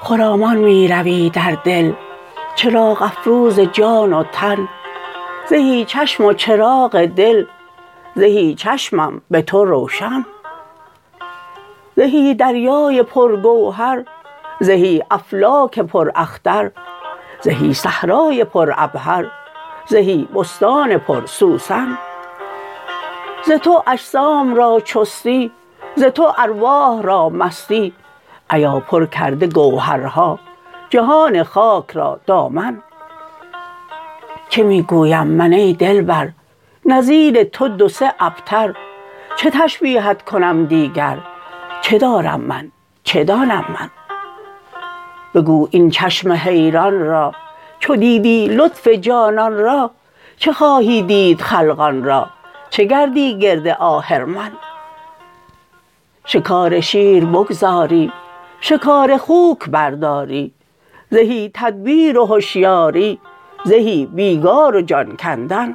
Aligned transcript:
خرامان 0.00 0.56
می 0.56 0.88
روی 0.88 1.30
در 1.30 1.56
دل 1.64 1.92
چراغ 2.56 3.02
افروز 3.02 3.60
جان 3.60 4.12
و 4.12 4.24
تن. 4.32 4.68
زهی 5.48 5.84
چشم 5.84 6.24
و 6.24 6.32
چراغ 6.32 7.04
دل 7.04 7.44
زهی 8.14 8.54
چشمم 8.54 9.22
به 9.30 9.42
تو 9.42 9.64
روشن. 9.64 10.26
زهی 11.96 12.34
دریای 12.34 13.02
پرگوهر 13.02 14.04
زهی 14.60 15.02
افلاک 15.10 15.80
پراختر. 15.80 16.70
زهی 17.44 17.74
صحرای 17.74 18.44
پرعبهر 18.44 19.26
زهی 19.86 20.28
بستان 20.34 20.98
پرسوسن 20.98 21.98
ز 23.46 23.50
تو 23.50 23.82
اجسام 23.86 24.54
را 24.54 24.80
چستی 24.80 25.52
ز 25.96 26.04
تو 26.04 26.32
ارواح 26.38 27.02
را 27.02 27.28
مستی 27.28 27.92
ایا 28.52 28.80
پر 28.80 29.06
کرده 29.06 29.46
گوهرها 29.46 30.38
جهان 30.90 31.42
خاک 31.42 31.90
را 31.90 32.20
دامن. 32.26 32.82
چه 34.48 34.62
می 34.62 34.82
گویم 34.82 35.26
من 35.26 35.52
ای 35.52 35.72
دلبر 35.72 36.28
نظیر 36.84 37.44
تو 37.44 37.68
دو 37.68 37.88
سه 37.88 38.14
ابتر 38.20 38.74
چه 39.36 39.50
تشبیهت 39.50 40.22
کنم 40.22 40.64
دیگر 40.64 41.18
چه 41.80 41.98
دارم 41.98 42.40
من 42.40 42.70
چه 43.02 43.24
دانم 43.24 43.64
من؟ 43.68 44.03
بگو 45.34 45.68
این 45.70 45.90
چشم 45.90 46.32
حیران 46.32 47.00
را. 47.00 47.34
چو 47.78 47.96
دیدی 47.96 48.48
لطف 48.48 48.88
جانان 48.88 49.54
را 49.54 49.90
چه 50.36 50.52
خواهی 50.52 51.02
دید 51.02 51.40
خلقان 51.40 52.04
را؟ 52.04 52.26
چه 52.70 52.84
گردی 52.84 53.38
گرد 53.38 53.68
آهرمن 53.68 54.52
شکار 56.26 56.80
شیر 56.80 57.24
بگذاری 57.24 58.12
شکار 58.60 59.16
خوک 59.16 59.68
برداری. 59.70 60.52
زهی 61.10 61.50
تدبیر 61.54 62.18
و 62.18 62.36
هشیاری 62.36 63.20
زهی 63.64 64.06
بیگار 64.06 64.76
و 64.76 64.80
جان 64.80 65.16
کندن. 65.16 65.74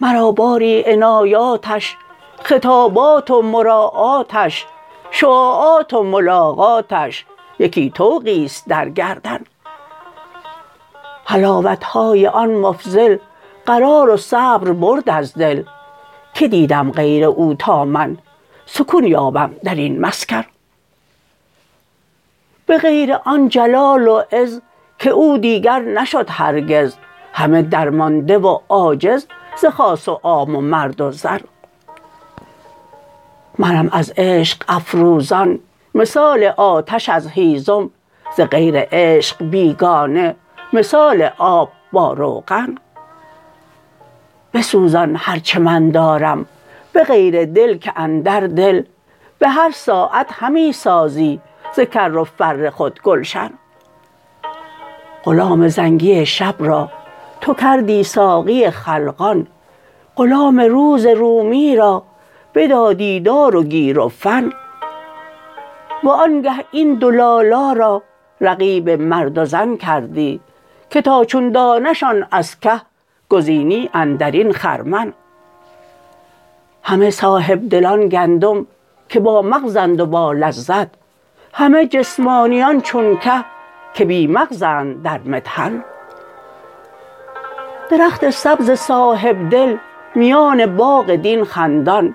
مرا 0.00 0.32
باری 0.32 0.82
عنایاتش 0.82 1.96
خطابات 2.42 3.30
و 3.30 3.42
مراعاتش 3.42 4.66
شعاعات 5.10 5.94
و 5.94 6.02
ملاقاتش. 6.02 7.24
یکی 7.58 7.90
طوقی 7.90 8.44
است 8.44 8.68
در 8.68 8.88
گردن. 8.88 9.40
حلاوت 11.24 11.84
های 11.84 12.26
آن 12.26 12.54
مفضل 12.54 13.16
قرار 13.66 14.10
و 14.10 14.16
صبر 14.16 14.72
برد 14.72 15.10
از 15.10 15.34
دل. 15.34 15.62
که 16.34 16.48
دیدم 16.48 16.90
غیر 16.90 17.24
او 17.24 17.54
تا 17.54 17.84
من 17.84 18.18
سکون 18.66 19.04
یابم 19.04 19.54
در 19.64 19.74
این 19.74 20.00
مسکن. 20.00 20.44
به 22.66 22.78
غیر 22.78 23.12
آن 23.24 23.48
جلال 23.48 24.08
و 24.08 24.22
عز 24.32 24.60
که 24.98 25.10
او 25.10 25.38
دیگر 25.38 25.78
نشد 25.78 26.26
هرگز 26.30 26.96
همه 27.32 27.62
درمانده 27.62 28.38
و 28.38 28.58
عاجز 28.68 29.26
ز 29.56 29.64
خاص 29.64 30.08
و 30.08 30.20
عام 30.22 30.56
و 30.56 30.60
مرد 30.60 31.00
و 31.00 31.12
زن. 31.12 31.40
منم 33.58 33.88
از 33.92 34.12
عشق 34.16 34.64
افروزان 34.68 35.58
مثال 35.94 36.44
آتش 36.44 37.08
از 37.08 37.28
هیزم 37.28 37.90
ز 38.36 38.40
غیر 38.40 38.74
عشق 38.92 39.44
بیگانه 39.44 40.34
مثال 40.72 41.30
آب 41.38 41.72
با 41.92 42.12
روغن. 42.12 42.74
بسوزان 44.54 45.16
هر 45.16 45.38
چه 45.38 45.58
من 45.58 45.90
دارم 45.90 46.46
به 46.92 47.04
غیر 47.04 47.44
دل 47.44 47.78
که 47.78 47.92
اندر 47.96 48.40
دل 48.40 48.82
به 49.38 49.48
هر 49.48 49.70
ساعت 49.70 50.26
همی 50.30 50.72
سازی 50.72 51.40
ز 51.76 51.80
کر 51.80 52.16
و 52.16 52.24
فر 52.24 52.70
خود 52.70 53.00
گلشن. 53.02 53.50
غلام 55.24 55.68
زنگی 55.68 56.26
شب 56.26 56.54
را 56.58 56.90
تو 57.40 57.54
کردی 57.54 58.04
ساقی 58.04 58.70
خلقان 58.70 59.46
غلام 60.16 60.60
روز 60.60 61.06
رومی 61.06 61.76
را 61.76 62.02
بدادی 62.54 63.20
دار 63.20 63.56
و 63.56 63.62
گیر 63.62 63.98
و 63.98 64.08
فن. 64.08 64.52
وآنگه 66.04 66.64
این 66.70 66.94
دو 66.94 67.10
لالا 67.10 67.72
را 67.72 68.02
رقیب 68.40 68.90
مرد 68.90 69.38
و 69.38 69.44
زن 69.44 69.76
کردی 69.76 70.40
که 70.90 71.02
تا 71.02 71.24
چون 71.24 71.50
دانه 71.50 71.92
شان 71.92 72.26
از 72.30 72.60
که 72.60 72.80
گزینی 73.28 73.90
اندر 73.94 74.30
این 74.30 74.52
خرمن. 74.52 75.12
همه 76.82 77.10
صاحبدلان 77.10 78.08
گندم 78.08 78.66
که 79.08 79.20
بامغزند 79.20 80.00
و 80.00 80.06
بالذت 80.06 80.88
همه 81.52 81.86
جسمانیان 81.86 82.80
چون 82.80 83.18
که 83.18 83.44
که 83.94 84.04
بی 84.04 84.26
مغزند 84.26 85.02
در 85.02 85.18
مطحن 85.18 85.84
درخت 87.90 88.30
سبز 88.30 88.70
صاحبدل 88.70 89.76
میان 90.14 90.76
باغ 90.76 91.14
دین 91.14 91.44
خندان 91.44 92.14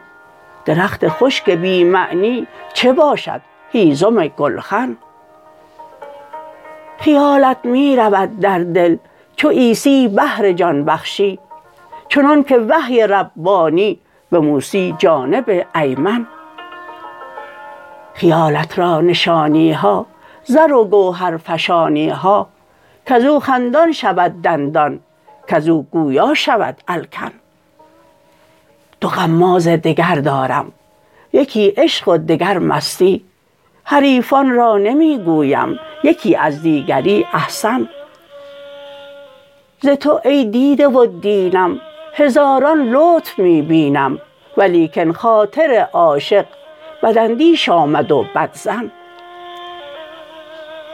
درخت 0.66 1.07
خشک 1.07 1.50
بی 1.50 1.83
معنی 1.83 2.47
چه 2.73 2.94
باشد 2.94 3.41
هیزم 3.72 4.28
گلخن. 4.28 4.97
خیالت 7.00 7.57
می 7.63 7.96
رود 7.96 8.40
در 8.40 8.59
دل 8.59 8.97
چو 9.35 9.50
عیسی 9.50 10.07
بهر 10.07 10.52
جان 10.52 10.85
بخشی 10.85 11.40
چنانک 12.09 12.59
وحی 12.69 13.07
ربانی 13.07 14.00
به 14.30 14.40
موسی 14.40 14.96
جانب 14.97 15.66
ایمن. 15.75 16.28
خیالت 18.13 18.80
را 18.80 19.02
نشانی 19.02 19.72
ها 19.72 20.06
زر 20.44 20.74
و 20.74 20.86
گوهرفشانی 20.86 22.09
ها 22.09 22.47
کز 23.06 23.25
او 23.25 23.40
خندان 23.40 23.91
شود 23.91 24.41
دندان 24.41 25.00
کز 25.47 25.69
او 25.69 25.88
گویا 25.91 26.34
شود 26.34 26.78
الکن. 26.88 27.31
دو 29.01 29.07
غماز 29.07 29.68
دگر 29.68 30.16
دارم 30.16 30.72
یکی 31.34 31.74
عشق 31.78 32.07
و 32.07 32.18
دگر 32.18 32.57
مستی 32.57 33.28
حریفان 33.91 34.50
را 34.50 34.77
نمی 34.77 35.17
گویم 35.17 35.79
یکی 36.03 36.35
از 36.35 36.61
دیگری 36.61 37.27
احسن. 37.33 37.89
ز 39.81 39.88
تو 39.88 40.22
ای 40.25 40.45
دیده 40.45 40.88
و 40.88 41.05
دینم 41.05 41.81
هزاران 42.13 42.89
لطف 42.89 43.39
می 43.39 43.61
بینم 43.61 44.19
ولیکن 44.57 45.11
خاطر 45.11 45.88
عاشق 45.94 46.45
بداندیش 47.03 47.69
آمد 47.69 48.11
و 48.11 48.25
بدظن. 48.35 48.91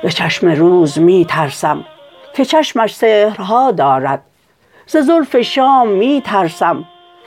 ز 0.03 0.07
چشم 0.07 0.47
روز 0.47 0.99
می 0.99 1.25
ترسم 1.25 1.85
که 2.33 2.45
چشمش 2.45 2.95
سحرها 2.95 3.71
دارد 3.71 4.23
ز 4.85 4.97
زلف 4.97 5.41
شام 5.41 5.87
می 5.87 6.21
ترسم 6.25 6.85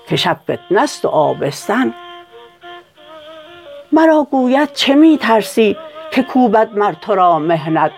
که 0.09 0.17
شب 0.17 0.37
فتنه 0.51 0.87
ست 0.87 1.05
و 1.05 1.09
آبستن. 1.09 1.95
مرا 3.93 4.27
گوید 4.31 4.73
چه 4.73 4.95
می 4.95 5.19
ترسی 5.19 5.77
که 6.11 6.23
کوبد 6.23 6.79
مر 6.79 6.93
تو 6.93 7.15
را 7.15 7.39
محنت 7.39 7.93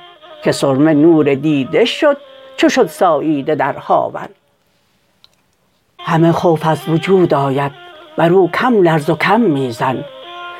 که 0.44 0.52
سرمه 0.52 0.94
نور 0.94 1.34
دیده 1.34 1.84
شد 1.84 2.16
چو 2.56 2.68
شد 2.68 2.86
ساییده 2.86 3.54
در 3.54 3.72
هاون. 3.72 4.28
همه 5.98 6.32
خوف 6.32 6.66
از 6.66 6.88
وجود 6.88 7.34
آید 7.34 7.72
بر 8.16 8.32
او 8.32 8.50
کم 8.50 8.82
لرز 8.82 9.10
و 9.10 9.16
کم 9.16 9.40
می 9.40 9.72
زن. 9.72 10.04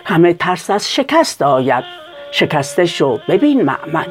همه 0.05 0.35
ترس 0.35 0.71
از 0.71 0.93
شکست 0.93 1.43
آید 1.43 1.85
شکسته 2.33 2.87
شو 2.87 3.19
ببین 3.29 3.63
مأمن. 3.63 4.07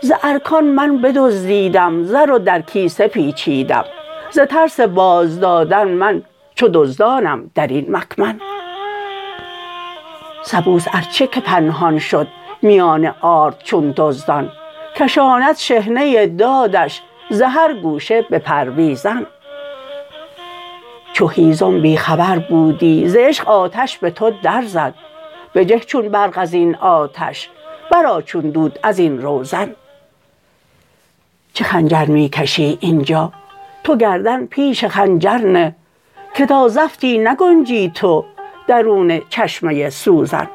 ز 0.00 0.12
ارکان 0.22 0.64
من 0.64 1.02
بدزدیدم 1.02 2.04
زر 2.04 2.30
و 2.30 2.38
در 2.38 2.60
کیسه 2.60 3.08
پیچیدم. 3.08 3.84
ز 4.30 4.38
ترس 4.38 4.80
بازدادن 4.80 5.88
من 5.88 6.22
چو 6.54 6.68
دزدانم 6.68 7.50
در 7.54 7.66
این 7.66 7.96
مکمن. 7.96 8.40
سبوس 10.44 10.86
ار 10.92 11.02
چه 11.02 11.26
که 11.26 11.40
پنهان 11.40 11.98
شد 11.98 12.28
میان 12.62 13.14
آرد 13.20 13.62
چون 13.64 13.94
دزدان. 13.96 14.52
کشاند 14.96 15.56
شحنه 15.56 16.26
دادش 16.26 17.02
ز 17.30 17.42
هر 17.42 17.74
گوشه 17.74 18.22
به 18.22 18.38
پرویزن 18.38 19.26
چو 21.12 21.28
هیزم 21.28 21.80
بی 21.82 21.96
خبر 21.96 22.38
بودی 22.38 23.08
ز 23.08 23.16
عشق 23.16 23.48
آتش 23.48 23.98
به 23.98 24.10
تو 24.10 24.32
درزد 24.42 24.94
بجه 25.54 25.78
چون 25.78 26.08
برق 26.08 26.38
از 26.38 26.54
این 26.54 26.76
آتش 26.76 27.48
برآ 27.92 28.20
چون 28.20 28.50
دود 28.50 28.78
از 28.82 28.98
این 28.98 29.22
روزن. 29.22 29.74
چه 31.52 31.64
خنجر 31.64 32.04
می 32.04 32.28
کشی 32.28 32.78
این 32.80 33.02
جا 33.02 33.32
تو 33.84 33.96
گردن 33.96 34.46
پیش 34.46 34.84
خنجر 34.84 35.38
نه. 35.38 35.74
که 36.34 36.46
تا 36.46 36.68
زفتی 36.68 37.18
نگنجی 37.18 37.92
تو 37.94 38.24
درون 38.66 39.20
چشمه 39.28 39.90
سوزن. 39.90 40.48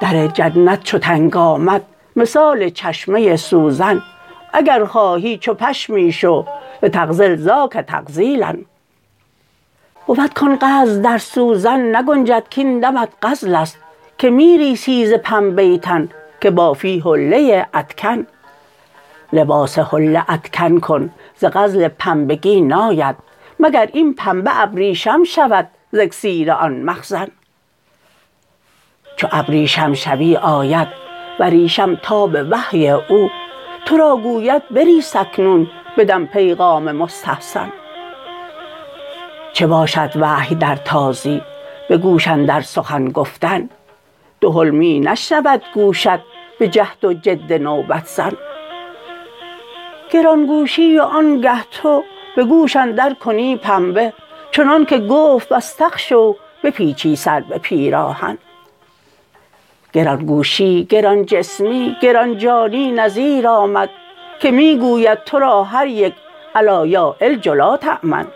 در 0.00 0.26
جنت 0.26 0.82
چو 0.82 0.98
تنگ 0.98 1.36
آمد 1.36 1.82
مثال 2.16 2.68
چشمه 2.68 3.36
سوزن. 3.36 4.02
اگر 4.52 4.84
خواهی 4.84 5.38
چو 5.38 5.54
پشمی 5.54 6.12
شو 6.12 6.44
لتغزل 6.82 7.36
ذاک 7.36 7.72
تغزیلا 7.72 8.56
بود 10.06 10.34
کان 10.34 10.58
غزل 10.62 11.02
در 11.02 11.18
سوزن 11.18 11.96
نگنجد 11.96 12.44
کاین 12.54 12.80
دمت 12.80 13.08
غزل 13.22 13.54
است. 13.54 13.78
که 14.18 14.30
می 14.30 14.58
ریسی 14.58 15.06
ز 15.06 15.12
پنبه 15.12 15.78
تن 15.78 16.08
که 16.40 16.50
بافی 16.50 17.00
حله 17.00 17.66
ادکن 17.74 18.26
لباس 19.32 19.78
حله 19.78 20.24
ادکن 20.28 20.80
کن 20.80 21.10
ز 21.36 21.44
غزل 21.44 21.88
پنبگی 21.88 22.60
ناید. 22.60 23.16
مگر 23.60 23.88
این 23.92 24.14
پنبه 24.14 24.60
ابریشم 24.62 25.24
شود؟ 25.24 25.68
ز 25.94 25.98
اکسیر 25.98 26.52
آن 26.52 26.82
مخزن. 26.82 27.28
چو 29.16 29.28
ابریشم 29.32 29.94
شوی 29.94 30.36
آید 30.36 30.88
وریشم 31.40 31.94
تاب 31.94 32.36
وحی 32.50 32.90
او 32.90 33.30
تو 33.84 33.96
را 33.96 34.16
گوید 34.16 34.68
بریس 34.68 35.16
اکنون 35.16 35.70
بدم 35.98 36.26
پیغام 36.26 36.92
مستحسن. 36.92 37.72
چه 39.52 39.66
باشد 39.66 40.10
وحی 40.16 40.54
در 40.54 40.76
تازی 40.76 41.42
به 41.88 41.96
گوش 41.96 42.28
اندر 42.28 42.60
سخن 42.60 43.08
گفتن؟ 43.08 43.70
دهل 44.40 44.70
می 44.70 45.00
نشنود 45.00 45.62
گوشت 45.74 46.20
به 46.58 46.68
جهد 46.68 47.04
و 47.04 47.12
جد 47.14 47.52
نوبت 47.52 48.06
زن. 48.06 48.32
گران 50.10 50.46
گوشی 50.46 50.98
و 50.98 51.02
آنگه 51.02 51.62
تو 51.70 52.04
به 52.36 52.44
گوش 52.44 52.76
اندر 52.76 53.14
کنی 53.14 53.56
پنبه 53.56 54.12
چنانک 54.52 54.94
گفت 54.94 55.52
واستغشوا 55.52 56.34
بپیچی 56.64 57.16
سر 57.16 57.40
به 57.40 57.58
پیراهن. 57.58 58.38
گران 59.92 60.26
گوشی 60.26 60.84
گران 60.84 61.26
جسمی 61.26 61.96
گران 62.02 62.38
جانی 62.38 62.92
نذیر 62.92 63.48
آمد 63.48 63.90
که 64.40 64.50
می 64.50 64.78
گوید 64.78 65.24
تو 65.24 65.38
را 65.38 65.64
هر 65.64 65.86
یک 65.86 66.14
الا 66.54 66.86
یا 66.86 67.16
علج 67.20 67.48
لا 67.48 67.76
تأمن. 67.76 68.26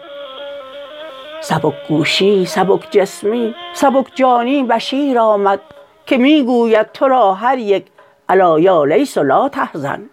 سبک 1.41 1.75
گوشی 1.89 2.47
سبک 2.47 2.91
جسمی 2.91 3.55
سبک 3.75 4.07
جانی 4.15 4.63
بشیر 4.63 5.19
آمد 5.19 5.61
که 6.07 6.19
می 6.19 6.43
گوید 6.43 6.93
تو 6.93 7.09
را 7.09 7.35
هر 7.35 7.59
یک 7.59 7.87
الا 8.29 8.61
یا 8.61 8.85
لیث 8.85 9.19
لا 9.19 9.49
تحزن. 9.49 10.11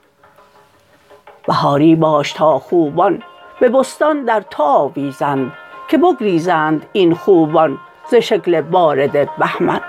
بهاری 1.47 1.95
باش 1.95 2.33
تا 2.33 2.59
خوبان 2.59 3.23
به 3.59 3.69
بستان 3.69 4.25
در 4.25 4.41
تو 4.41 4.63
آویزند. 4.63 5.51
که 5.87 5.97
بگریزند 5.97 6.85
این 6.93 7.15
خوبان 7.15 7.77
ز 8.11 8.15
شکل 8.15 8.61
بارد 8.61 9.35
بهمن. 9.37 9.81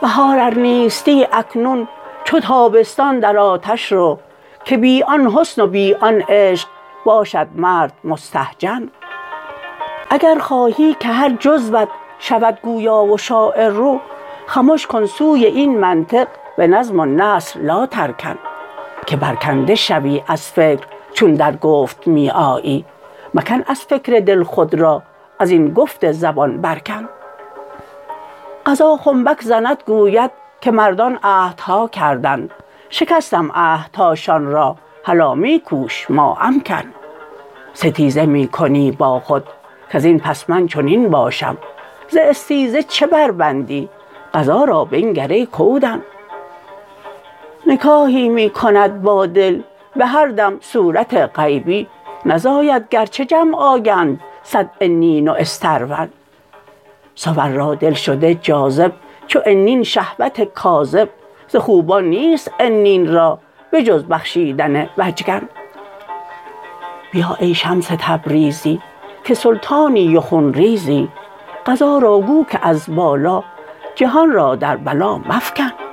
بهار 0.00 0.38
ار 0.38 0.54
نیستی 0.54 1.26
اکنون 1.32 1.88
چو 2.24 2.40
تابستان 2.40 3.20
در 3.20 3.36
آتش 3.38 3.92
رو 3.92 4.18
که 4.64 4.76
بی 4.76 5.02
آن 5.02 5.30
حسن 5.30 5.62
و 5.62 5.66
بی 5.66 5.94
آن 5.94 6.22
عشق 6.28 6.68
باشد 7.04 7.48
مرد 7.54 7.92
مستهجن. 8.04 8.88
اگر 10.10 10.38
خواهی 10.38 10.94
که 11.00 11.08
هر 11.08 11.30
جزوت 11.40 11.88
شود 12.18 12.58
گویا 12.62 13.04
و 13.04 13.18
شاعر 13.18 13.68
رو 13.68 14.00
خمش 14.46 14.86
کن 14.86 15.06
سوی 15.06 15.44
این 15.44 15.78
منطق 15.78 16.28
به 16.56 16.66
نظم 16.66 17.00
و 17.00 17.04
نثر 17.04 17.60
لا 17.60 17.86
ترکن 17.86 18.38
که 19.06 19.16
برکنده 19.16 19.74
شوی 19.74 20.22
از 20.26 20.50
فکر 20.50 20.86
چون 21.12 21.34
در 21.34 21.56
گفت 21.56 22.06
می 22.06 22.30
آیی 22.30 22.84
مکن 23.38 23.64
از 23.66 23.80
فکر 23.80 24.20
دل 24.20 24.42
خود 24.42 24.74
را 24.74 25.02
از 25.38 25.50
این 25.50 25.74
گفت 25.74 26.12
زبان 26.12 26.60
برکن. 26.60 27.08
قضا 28.66 28.96
خنبک 28.96 29.42
زند 29.42 29.82
گوید 29.86 30.30
که 30.60 30.70
مردان 30.70 31.18
عهدها 31.22 31.88
کردند. 31.88 32.50
شکستم 32.90 33.50
عهدهاشان 33.54 34.46
را 34.46 34.76
هلا 35.04 35.34
می 35.34 35.60
کوش 35.60 36.10
ما 36.10 36.38
امکن. 36.40 36.82
ستیزه 37.74 38.26
می 38.26 38.48
کنی 38.48 38.90
با 38.90 39.20
خود 39.20 39.44
کز 39.90 40.04
این 40.04 40.20
پس 40.20 40.50
من 40.50 40.66
چنین 40.66 41.10
باشم. 41.10 41.58
ز 42.08 42.16
استیزه 42.16 42.82
چه 42.82 43.06
بربندی؟ 43.06 43.88
قضا 44.34 44.64
را 44.64 44.84
بنگر 44.84 45.28
ای 45.28 45.46
کودن. 45.46 46.02
نکاحی 47.66 48.28
می 48.28 48.50
کند 48.50 49.02
با 49.02 49.26
دل 49.26 49.60
به 49.96 50.06
هر 50.06 50.26
دم 50.26 50.56
صورت 50.60 51.14
غیبی. 51.14 51.88
نزاید 52.28 52.88
گرچه 52.88 53.24
جمع 53.24 53.56
آیند 53.56 54.20
صد 54.42 54.70
عنین 54.80 55.28
و 55.28 55.32
استرون. 55.32 56.08
صور 57.14 57.48
را 57.48 57.74
دل 57.74 57.92
شده 57.92 58.34
جاذب 58.34 58.92
چو 59.26 59.40
عنین 59.46 59.82
شهوت 59.82 60.42
کاذب. 60.42 61.08
ز 61.48 61.56
خوبان 61.56 62.04
نیست 62.04 62.52
عنین 62.60 63.12
را 63.12 63.38
به 63.70 63.82
جز 63.82 64.04
بخشیدن 64.04 64.88
وجکن 64.98 65.48
بیا 67.12 67.36
ای 67.40 67.54
شمس 67.54 67.88
تبریزی 67.98 68.80
که 69.24 69.34
سلطانی 69.34 70.16
و 70.16 70.20
خون 70.20 70.54
ریزی. 70.54 71.08
قضا 71.66 71.98
را 71.98 72.20
گو 72.20 72.44
که 72.44 72.58
از 72.62 72.94
بالا 72.96 73.44
جهان 73.94 74.32
را 74.32 74.56
در 74.56 74.76
بلا 74.76 75.18
مفکن. 75.18 75.87